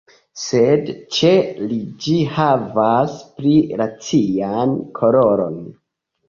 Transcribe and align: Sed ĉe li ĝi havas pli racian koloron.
Sed 0.43 0.87
ĉe 1.17 1.33
li 1.71 1.77
ĝi 2.05 2.15
havas 2.37 3.19
pli 3.37 3.53
racian 3.83 4.75
koloron. 5.01 5.63